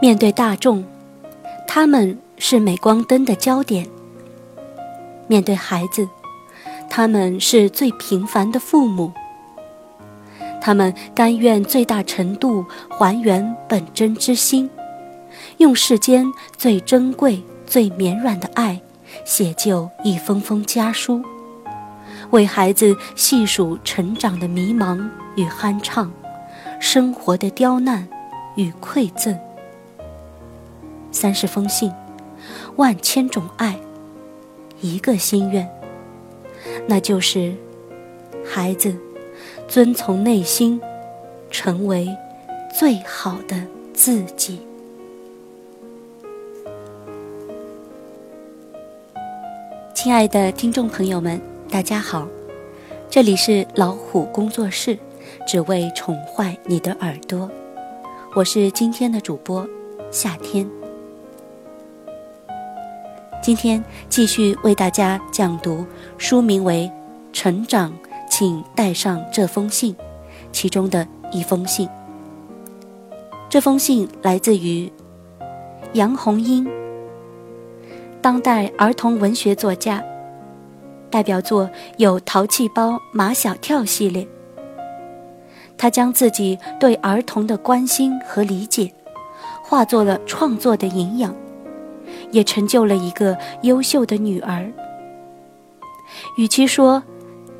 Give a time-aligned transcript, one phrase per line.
[0.00, 0.84] 面对大众，
[1.66, 3.84] 他们是镁光灯的焦点；
[5.26, 6.08] 面对孩子，
[6.88, 9.12] 他们是最平凡的父母。
[10.60, 14.70] 他们甘愿最大程度还原本真之心，
[15.56, 16.24] 用世间
[16.56, 18.80] 最珍贵、最绵软的爱，
[19.24, 21.20] 写就一封封家书。
[22.30, 25.04] 为孩子细数成长的迷茫
[25.34, 26.08] 与酣畅，
[26.78, 28.06] 生活的刁难
[28.54, 29.36] 与馈赠。
[31.10, 31.92] 三十封信，
[32.76, 33.78] 万千种爱，
[34.80, 35.68] 一个心愿，
[36.86, 37.54] 那就是
[38.44, 38.94] 孩子
[39.66, 40.80] 遵从内心，
[41.50, 42.08] 成为
[42.78, 43.60] 最好的
[43.92, 44.60] 自己。
[49.94, 51.40] 亲爱的听众朋友们。
[51.70, 52.26] 大家好，
[53.10, 54.98] 这里是老虎工作室，
[55.46, 57.50] 只为宠坏你的耳朵。
[58.34, 59.68] 我是今天的主播
[60.10, 60.77] 夏天。
[63.40, 65.86] 今天继续为大家讲读
[66.18, 66.90] 书名为
[67.32, 67.92] 《成长，
[68.28, 69.94] 请带上这封信》
[70.52, 71.88] 其中的一封信。
[73.48, 74.92] 这封信来自于
[75.94, 76.68] 杨红樱，
[78.20, 80.02] 当代儿童文学作家。
[81.10, 84.28] 代表作有《淘气包马小跳》系列。
[85.78, 88.92] 他将自己对儿童的关心和理解，
[89.62, 91.34] 化作了创作的营养，
[92.30, 94.70] 也成就了一个优秀的女儿。
[96.36, 97.02] 与其说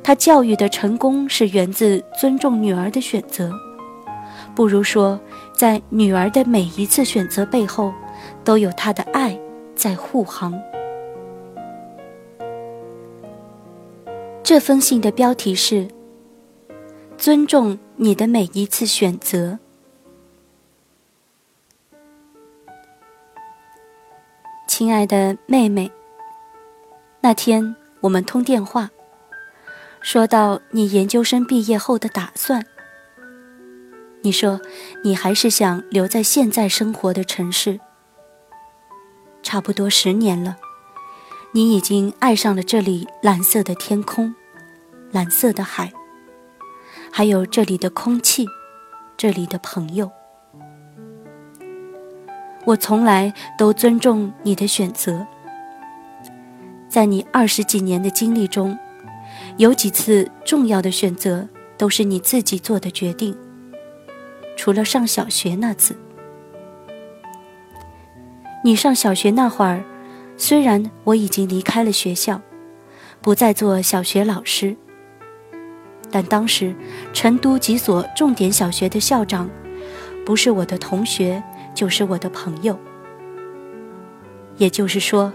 [0.03, 3.51] 他教育的成功是源自尊重女儿的选择，
[4.55, 5.19] 不如说
[5.53, 7.93] 在女儿的每一次选择背后，
[8.43, 9.37] 都有他的爱
[9.75, 10.59] 在护航。
[14.41, 15.87] 这封信的标题是
[17.19, 19.59] “尊重你的每一次选择”。
[24.79, 25.91] 亲爱的妹妹，
[27.19, 28.89] 那天我们通电话，
[29.99, 32.65] 说到你研究生毕业后的打算。
[34.21, 34.61] 你说
[35.03, 37.81] 你还是想留在现在生活的城市，
[39.43, 40.55] 差不多十年了，
[41.51, 44.33] 你已经爱上了这里蓝色的天空。
[45.11, 45.91] 蓝色的海，
[47.11, 48.47] 还有这里的空气，
[49.17, 50.09] 这里的朋友，
[52.69, 55.25] 我从来都尊重你的选择。
[56.87, 58.77] 在你二十几年的经历中，
[59.57, 61.47] 有几次重要的选择
[61.79, 63.35] 都是你自己做的决定，
[64.55, 65.97] 除了上小学那次。
[68.63, 69.83] 你上小学那会儿，
[70.37, 72.39] 虽然我已经离开了学校，
[73.19, 74.77] 不再做小学老师。
[76.11, 76.75] 但当时，
[77.13, 79.49] 成都几所重点小学的校长，
[80.23, 81.41] 不是我的同学，
[81.79, 82.77] 就是我的朋友。
[84.57, 85.31] 也就是说，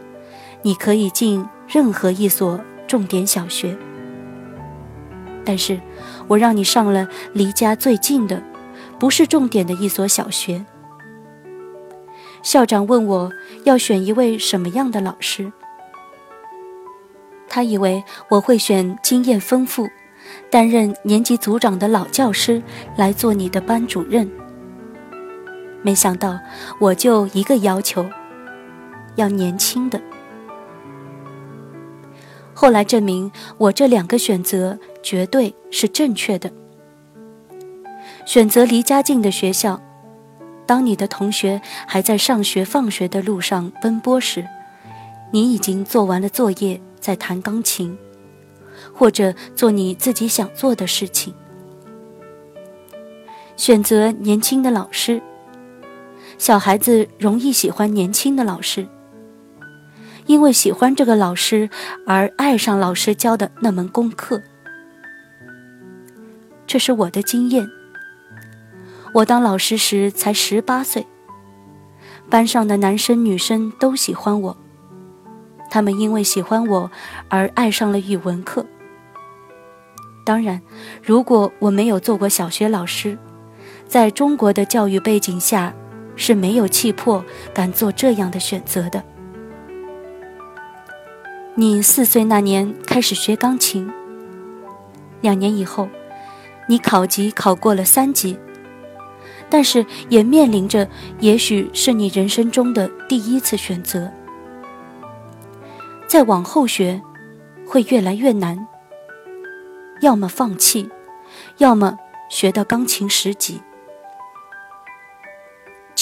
[0.61, 3.75] 你可以进任何一所重点小学，
[5.43, 5.81] 但是
[6.29, 8.43] 我让你上了离家最近的，
[8.99, 10.63] 不是重点的一所小学。
[12.43, 13.33] 校长问我
[13.65, 15.51] 要选一位什么样的老师，
[17.49, 19.89] 他以为我会选经验丰富。
[20.51, 22.63] 担任年级组长的老教师
[22.99, 24.31] 来做你的班主任，
[25.85, 26.41] 没想到
[26.81, 28.09] 我就一个要求，
[29.17, 30.01] 要年轻的。
[32.55, 36.51] 后来证明我这两个选择绝对是正确的。
[38.25, 39.81] 选择离家近的学校，
[40.65, 44.47] 当你的同学还在上学放学的路上奔波时，
[45.31, 47.97] 你已经做完了作业，在弹钢琴。
[48.93, 51.33] 或者做你自己想做的事情，
[53.57, 55.23] 选择年轻的老师。
[56.39, 58.87] 小孩子容易喜欢年轻的老师，
[60.27, 61.69] 因为喜欢这个老师
[62.07, 64.43] 而爱上老师教的那门功课。
[66.67, 67.67] 这是我的经验。
[69.15, 71.07] 我当老师时才十八岁，
[72.29, 74.57] 班上的男生女生都喜欢我，
[75.71, 76.91] 他们因为喜欢我
[77.29, 78.67] 而爱上了语文课。
[80.27, 80.61] 当然，
[81.01, 83.17] 如果我没有做过小学老师，
[83.87, 85.73] 在中国的教育背景下，
[86.17, 89.03] 是没有气魄敢做这样的选择的。
[91.55, 93.89] 你四岁那年开始学钢琴，
[95.21, 95.89] 两年以后，
[96.69, 98.39] 你考级考过了三级，
[99.49, 100.89] 但是也面临着
[101.21, 104.11] 也许是你人生中的第一次选择。
[106.09, 107.01] 再往后学，
[107.67, 108.67] 会越来越难。
[110.01, 110.91] 要么放弃，
[111.59, 111.97] 要么
[112.29, 113.63] 学到钢琴十级。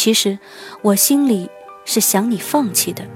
[0.02, 0.36] 其实
[0.82, 1.48] 我心里
[1.84, 3.06] 是想你放弃的，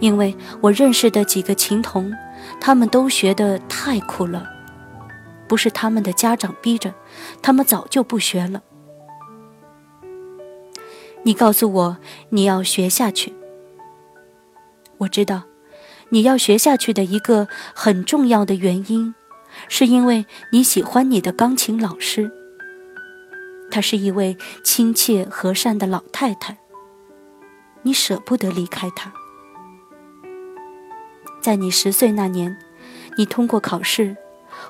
[0.00, 2.10] 因为我认识的几个琴童，
[2.58, 4.46] 他们都学得太苦了，
[5.46, 6.94] 不是他们的家长逼着，
[7.42, 8.62] 他们早就不学了。
[11.24, 11.98] 你告诉我
[12.30, 13.34] 你要学下去，
[14.96, 15.42] 我知道
[16.08, 19.14] 你要学下去的一个很重要的原因，
[19.68, 22.32] 是因为你喜欢你的钢琴老师。
[23.78, 26.58] 她是一位亲切和善的老太太，
[27.82, 29.12] 你舍不得离开她。
[31.40, 32.58] 在你十岁那年，
[33.16, 34.16] 你通过考试，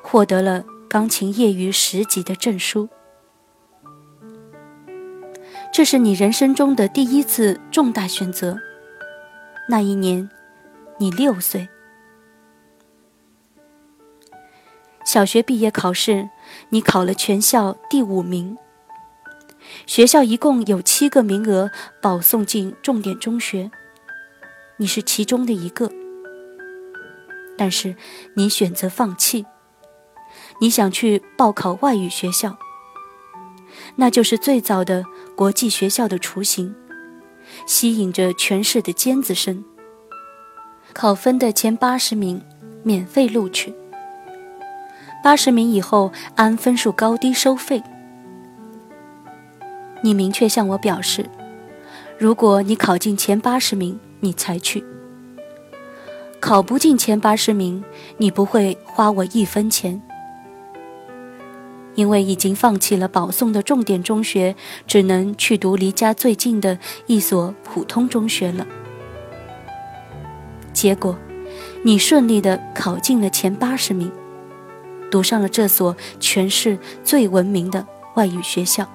[0.03, 2.91] 获得了钢琴业余十级的证书。
[5.73, 8.59] 这是你人生中的第一次重大选择。
[9.71, 10.29] 那一年，
[10.99, 11.67] 你六岁。
[15.07, 16.29] 小学毕业考试，
[16.69, 18.59] 你考了全校第五名。
[19.87, 21.71] 学校一共有七个名额
[22.01, 23.71] 保送进重点中学，
[24.77, 25.91] 你是其中的一个。
[27.57, 27.97] 但是
[28.35, 29.45] 你选择放弃，
[30.61, 32.57] 你想去报考外语学校，
[33.97, 35.05] 那就是最早的
[35.37, 36.75] 国际学校的雏形，
[37.67, 39.65] 吸引着全市的尖子生。
[40.95, 42.41] 考分的前八十名
[42.83, 43.75] 免费录取，
[45.23, 47.83] 八十名以后按分数高低收费。
[50.01, 51.27] 你明确向我表示，
[52.17, 54.83] 如果你考进前八十名，你才去；
[56.41, 57.83] 考不进前八十名，
[58.17, 60.01] 你不会花我一分钱，
[61.97, 64.55] 因为已经放弃了保送的重点中学，
[64.87, 68.67] 只能去读离家最近的一所普通中学了。
[70.73, 71.19] 结果，
[71.83, 74.13] 你顺利的考进了前八十名，
[75.11, 77.85] 读上了这所全市最闻名的
[78.15, 78.89] 外语学校。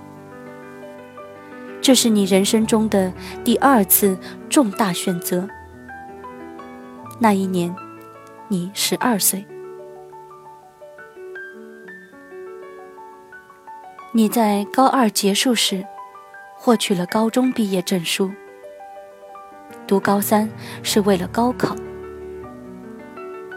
[1.83, 3.11] 这是你人生中的
[3.43, 4.17] 第二次
[4.49, 5.45] 重大选择。
[7.19, 7.75] 那一年，
[8.47, 9.45] 你十二岁。
[14.13, 15.85] 你在高二结束时，
[16.55, 18.31] 获取了高中毕业证书。
[19.85, 20.49] 读高三
[20.83, 21.75] 是为了高考。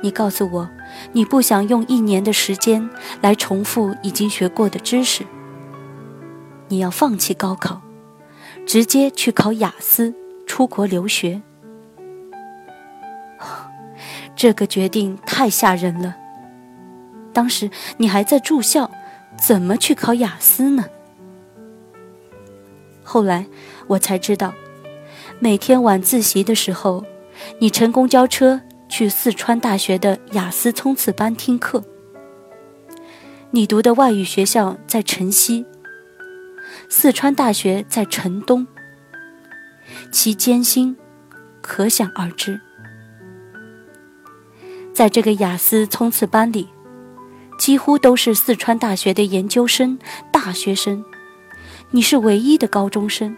[0.03, 0.69] 你告诉我，
[1.13, 2.91] 你不想用一年的时间
[3.21, 5.25] 来重复已经学过的知识。
[6.67, 7.86] 你要放弃高考。
[8.67, 10.13] 直接去考雅思，
[10.45, 11.41] 出国留学。
[14.35, 16.17] 这个决定太吓人了。
[17.33, 18.91] 当时你还在住校，
[19.41, 20.87] 怎么去考雅思呢？
[23.05, 23.47] 后来
[23.87, 24.53] 我才知道，
[25.39, 27.05] 每天晚自习的时候，
[27.61, 31.85] 你乘公交车去四川大学的雅思冲刺班听课。
[33.53, 35.65] 你读的外语学校在城西。
[36.89, 38.67] 四川大学在城东，
[40.13, 40.97] 其艰辛
[41.61, 42.61] 可想而知。
[44.95, 46.69] 在这个雅思冲刺班里，
[47.59, 49.99] 几乎都是四川大学的研究生、
[50.33, 51.05] 大学生，
[51.91, 53.37] 你是唯一的高中生，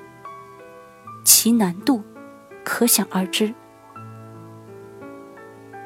[1.24, 2.02] 其难度
[2.62, 3.54] 可想而知。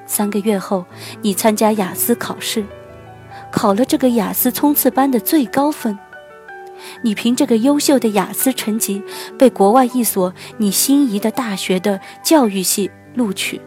[0.04, 0.84] 三个月后，
[1.22, 2.66] 你参加雅思考试，
[3.52, 5.96] 考了这个雅思冲刺班的最高分。
[7.02, 9.02] 你凭这个优秀的雅思成绩，
[9.38, 13.60] 被国外一所你心仪的大学的教育系录取。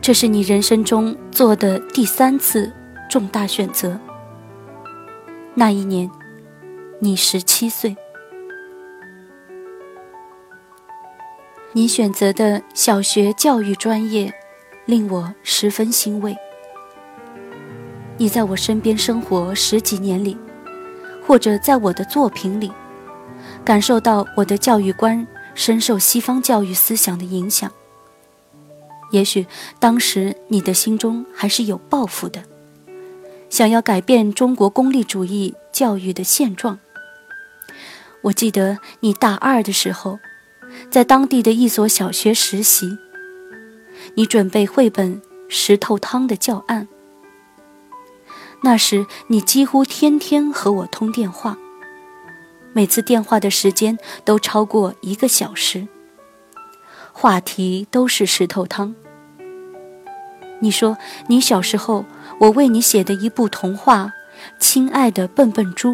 [0.00, 2.70] 这是你人生中做的第三次
[3.08, 3.98] 重大选择。
[5.54, 6.10] 那一年，
[7.00, 7.96] 你十七岁。
[11.72, 14.32] 你选择的小学教育专业，
[14.84, 16.36] 令我十分欣慰。
[18.16, 20.36] 你在我身边生活十几年里。
[21.26, 22.70] 或者在我的作品里，
[23.64, 27.70] 感受到我的教育观深受西方教育思想的影响。
[29.10, 29.46] 也许
[29.78, 32.42] 当时你的心中还是有抱负的，
[33.48, 36.78] 想要改变中国功利主义教育的现状。
[38.22, 40.18] 我记得你大二的时候，
[40.90, 42.98] 在当地的一所小学实习，
[44.14, 45.16] 你准备绘本
[45.48, 46.88] 《石头汤》的教案。
[48.64, 51.58] 那时你几乎天天和我通电话，
[52.72, 55.86] 每次电话的时间都超过一个小时，
[57.12, 58.94] 话题都是石头汤。
[60.60, 62.06] 你说你小时候
[62.40, 64.06] 我为你写的一部童话
[64.58, 65.90] 《亲爱的笨笨猪》，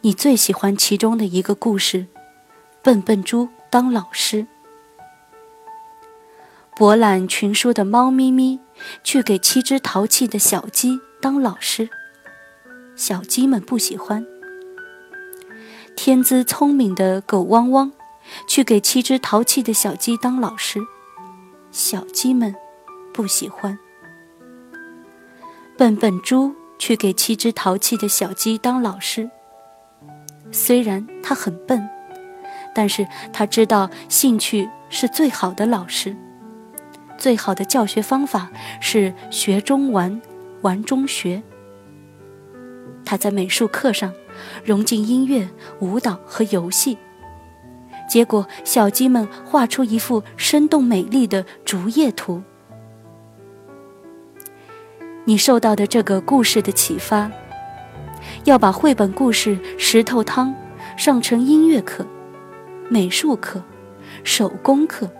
[0.00, 2.06] 你最喜欢其中的一个故事，
[2.82, 4.48] 笨笨猪当老师，
[6.74, 8.58] 博览群书的猫咪咪
[9.04, 10.98] 去给七只淘气的小鸡。
[11.22, 11.88] 当老师，
[12.96, 14.26] 小鸡们不喜欢。
[15.94, 17.92] 天资聪明的狗汪汪，
[18.48, 20.80] 去给七只淘气的小鸡当老师，
[21.70, 22.52] 小鸡们
[23.14, 23.78] 不喜欢。
[25.78, 29.30] 笨笨猪去给七只淘气的小鸡当老师，
[30.50, 31.88] 虽然他很笨，
[32.74, 36.16] 但是他知道兴趣是最好的老师，
[37.16, 38.50] 最好的教学方法
[38.80, 40.20] 是学中玩，
[40.62, 41.42] 玩中学。
[43.04, 44.12] 他在美术课上
[44.64, 45.48] 融进音乐、
[45.80, 46.96] 舞蹈和游戏，
[48.08, 52.42] 结果小鸡们画出一幅生动美丽的竹叶图。
[55.24, 57.30] 你受到的这个故事的启发，
[58.44, 60.48] 要把绘本故事《石头汤》
[60.96, 62.06] 上成音乐课、
[62.88, 63.62] 美术课、
[64.24, 65.10] 手工课、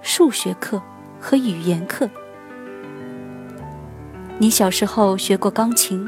[0.00, 0.80] 数学课
[1.18, 2.08] 和语言课。
[4.42, 6.04] 你小时候学过钢琴。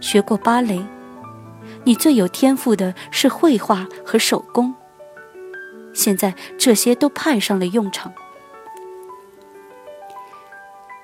[0.00, 0.84] 学过芭蕾，
[1.84, 4.74] 你最有天赋的是绘画和手工。
[5.92, 8.12] 现在这些都派上了用场。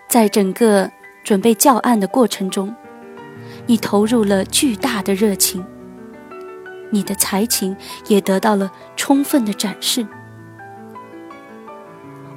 [0.09, 0.91] 在整个
[1.23, 2.75] 准备教案的过程中，
[3.67, 5.65] 你投入了巨大的热情，
[6.91, 7.77] 你的才情
[8.09, 10.05] 也得到了充分的展示。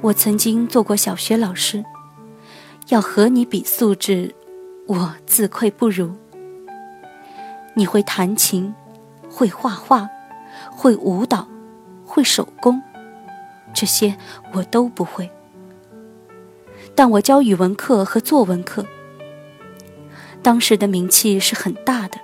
[0.00, 1.84] 我曾经做过小学老师，
[2.88, 4.34] 要和你比素质，
[4.86, 6.12] 我自愧不如。
[7.74, 8.74] 你会弹琴，
[9.30, 10.08] 会画画，
[10.70, 11.48] 会舞蹈，
[12.04, 12.82] 会手工，
[13.72, 14.16] 这些
[14.52, 15.30] 我都不会。
[16.94, 18.84] 但我教语文课和作文课，
[20.42, 22.18] 当时的名气是很大的，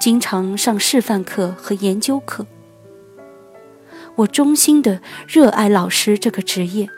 [0.00, 2.46] 经常上示范课和研究课。
[4.14, 6.88] 我衷心的热爱老师这个职业。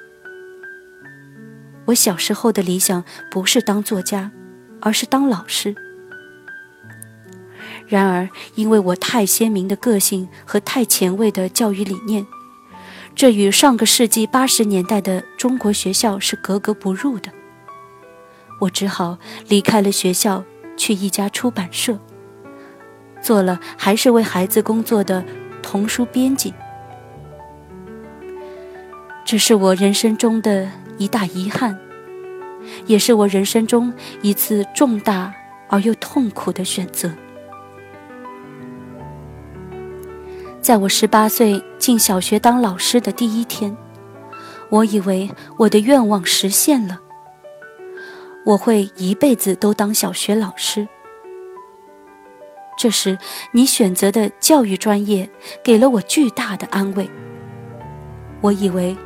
[1.92, 4.30] 我小时候的理想不是当作家，
[4.80, 5.75] 而是当老师。
[7.87, 12.26] 然而，因为我太鲜明的个性和太前卫的教育理念，
[13.14, 17.30] 这与上个世纪八十年代的中国学校是格格不入的。
[18.61, 19.18] 我只好
[19.49, 20.44] 离开了学校，
[20.78, 21.99] 去一家出版社，
[23.20, 25.22] 做了还是为孩子工作的
[25.62, 26.54] 童书编辑。
[29.26, 31.78] 这是我人生中的一大遗憾，
[32.87, 35.32] 也是我人生中一次重大
[35.68, 37.11] 而又痛苦的选择。
[40.61, 43.76] 在我十八岁进小学当老师的第一天，
[44.70, 47.00] 我以为我的愿望实现了，
[48.44, 50.87] 我会一辈子都当小学老师。
[52.78, 53.18] 这时，
[53.52, 55.28] 你选择的教育专业
[55.64, 57.11] 给了我巨大的安慰。
[58.40, 58.96] 我以为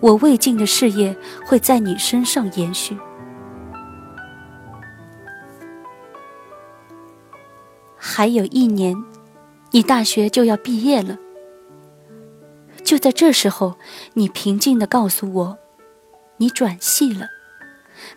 [0.00, 1.16] 我未尽的事业
[1.46, 2.96] 会在你身上延续。
[7.96, 8.96] 还有一年。
[9.72, 11.18] 你大学就要毕业了，
[12.82, 13.76] 就在这时候，
[14.14, 15.58] 你平静地告诉我，
[16.38, 17.26] 你转系了，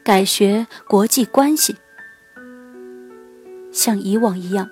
[0.01, 1.75] 改学国际关系。
[3.73, 4.69] 像以往一样，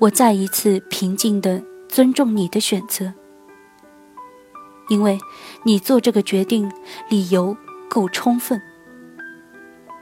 [0.00, 3.12] 我再一次平静地尊重你的选择，
[4.90, 5.18] 因为
[5.62, 6.70] 你做这个决定
[7.08, 7.56] 理由
[7.88, 8.60] 够充分。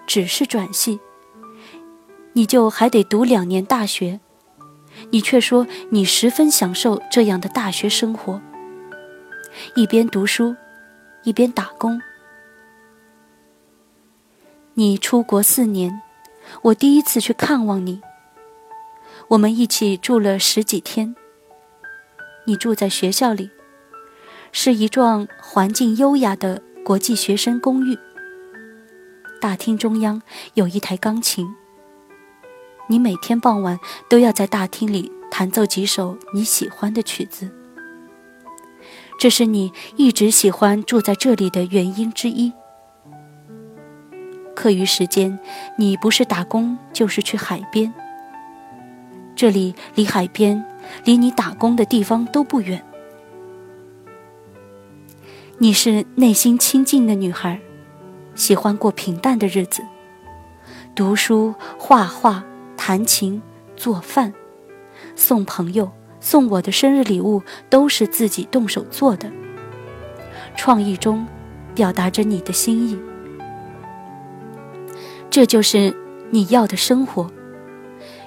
[0.06, 0.98] 只是转系，
[2.32, 4.18] 你就还得读两年大学。
[5.10, 8.40] 你却说你十分享受这样的大学生活，
[9.76, 10.56] 一边读书，
[11.22, 12.00] 一边打工。
[14.74, 16.00] 你出国四年，
[16.62, 18.00] 我第一次去看望你。
[19.28, 21.14] 我们一起住了十几天。
[22.46, 23.50] 你住在学校里，
[24.52, 27.98] 是一幢环境优雅的国际学生公寓。
[29.40, 30.20] 大厅中央
[30.54, 31.46] 有一台钢琴。
[32.88, 33.78] 你每天傍晚
[34.08, 37.50] 都要在大厅里弹奏几首你喜欢的曲子，
[39.18, 42.52] 这是你一直喜欢住在这里的原因之一。
[44.56, 45.38] 课余时间，
[45.76, 47.92] 你不是打工就是去海边。
[49.36, 50.64] 这里离海边、
[51.04, 52.84] 离你打工的地方都不远。
[55.60, 57.60] 你是内心清静的女孩，
[58.36, 59.82] 喜欢过平淡的日子，
[60.94, 62.44] 读书、画画。
[62.80, 63.42] 弹琴、
[63.76, 64.32] 做饭、
[65.14, 69.30] 送朋友、送我的生日礼物，都是自己动手做的。
[70.56, 71.26] 创意中，
[71.74, 72.98] 表达着你的心意。
[75.28, 75.94] 这就是
[76.30, 77.30] 你要的生活，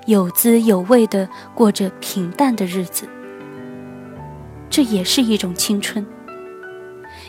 [0.05, 3.07] 有滋有味的过着平淡的日子。
[4.69, 6.05] 这也是一种青春。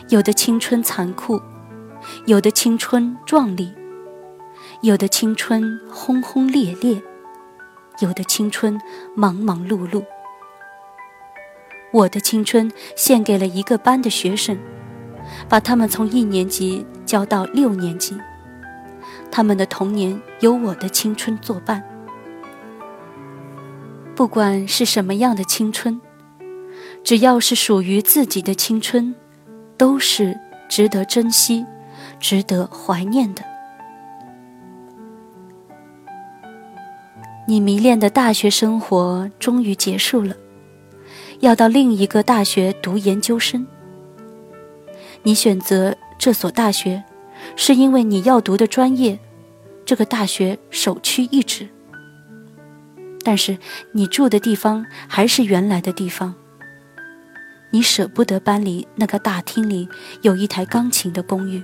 [0.09, 1.41] 有的青春残酷，
[2.25, 3.73] 有的青春壮丽，
[4.81, 7.01] 有的青春轰轰烈烈。
[7.99, 8.75] 有的青春
[9.15, 10.03] 忙忙碌碌，
[11.93, 14.57] 我的青春献给了一个班的学生，
[15.47, 18.17] 把他们从一年级教到六年级。
[19.31, 21.83] 他们的童年有我的青春作伴。
[24.15, 26.01] 不管是什么样的青春，
[27.03, 29.13] 只要是属于自己的青春，
[29.77, 30.37] 都是
[30.69, 31.65] 值得珍惜、
[32.19, 33.43] 值得怀念的。
[37.47, 40.35] 你迷恋的大学生活终于结束了。
[41.41, 43.67] 要到另一个大学读研究生，
[45.23, 47.03] 你选择这所大学，
[47.57, 49.19] 是因为你要读的专业，
[49.83, 51.67] 这个大学首屈一指。
[53.25, 53.57] 但是
[53.91, 56.33] 你住的地方还是原来的地方，
[57.73, 59.89] 你舍不得搬离那个大厅里
[60.21, 61.63] 有一台钢琴的公寓。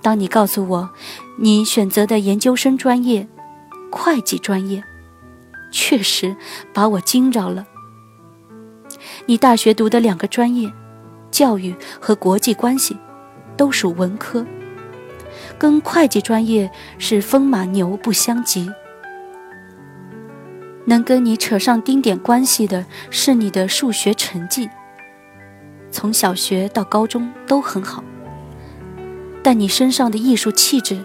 [0.00, 0.90] 当你告诉我，
[1.38, 3.28] 你选择的研究生专业，
[3.92, 4.82] 会计专业。
[5.70, 6.34] 确实
[6.72, 7.66] 把我惊着了。
[9.26, 10.72] 你大学读的两个专业，
[11.30, 12.96] 教育和国际关系，
[13.54, 14.44] 都属文科，
[15.58, 18.68] 跟会计专业是风马牛不相及。
[20.90, 24.68] 能跟你扯上丁点关系的是你的数学成绩，
[25.92, 28.02] 从小学到高中都很好。
[29.40, 31.00] 但你身上的艺术气质，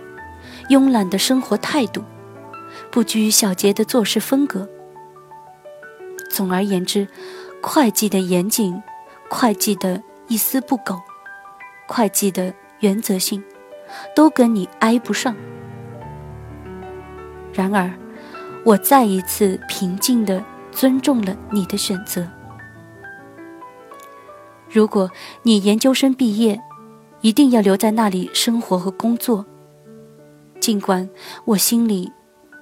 [0.70, 2.04] 慵懒的生活态度。
[2.90, 4.68] 不拘小节的做事风格。
[6.32, 7.08] 总而言之，
[7.62, 8.82] 会计的严谨，
[9.30, 11.00] 会计的一丝不苟，
[11.88, 13.44] 会计的原则性，
[14.16, 15.36] 都跟你挨不上。
[17.54, 17.94] 然而，
[18.66, 22.28] 我再一次平静的尊重了你的选择。
[24.70, 25.10] 如果
[25.44, 26.60] 你研究生毕业，
[27.22, 29.46] 一定要留在那里生活和工作，
[30.60, 31.10] 尽管
[31.46, 32.12] 我心里。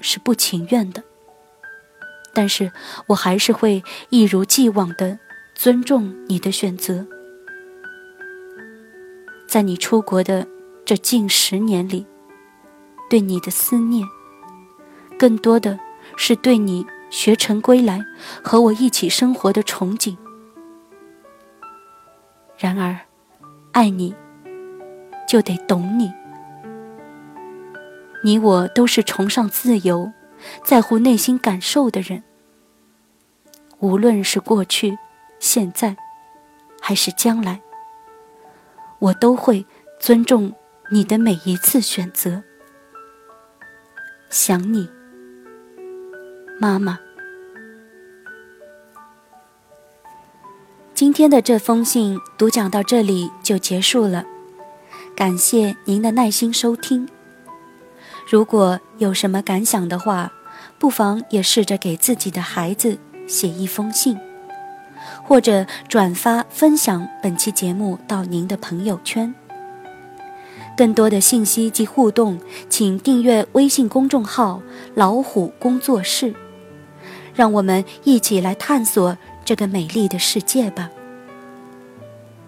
[0.05, 1.01] 是不情愿的，
[2.33, 2.69] 但是
[3.07, 5.17] 我还是会一如既往的
[5.55, 7.07] 尊重你的选择。
[9.47, 10.45] 在你出国的
[10.83, 12.05] 这近十年里，
[13.09, 14.05] 对你的思念，
[15.17, 15.79] 更多的
[16.15, 17.99] 是对你学成归来
[18.43, 20.15] 和我一起生活的憧憬。
[22.57, 22.97] 然而，
[23.71, 24.15] 爱你，
[25.27, 26.11] 就得懂你。
[28.23, 30.11] 你我都是崇尚自由、
[30.63, 32.23] 在乎内心感受的人。
[33.79, 34.97] 无论是过去、
[35.39, 35.97] 现在，
[36.81, 37.59] 还是将来，
[38.99, 39.65] 我都会
[39.99, 40.53] 尊重
[40.89, 42.41] 你的每一次选择。
[44.29, 44.89] 想你，
[46.63, 46.97] 妈妈。
[50.93, 54.23] 今天的这封信读讲到这里就结束了，
[55.13, 57.09] 感谢您的耐心收听。
[58.25, 60.31] 如果有什么感想的话，
[60.79, 62.97] 不妨也试着给自己的孩子
[63.27, 64.17] 写一封信，
[65.21, 69.35] 或者转发分享本期节目到您的朋友圈。
[70.77, 74.61] 更多的信息及互动，请订阅微信公众号
[74.95, 76.33] “老虎工作室”，
[77.33, 80.89] 让我们一起来探索这个美丽的世界吧。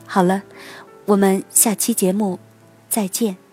[0.05, 0.43] 好了，
[1.05, 2.39] 我们下期节目
[2.89, 3.44] 再见。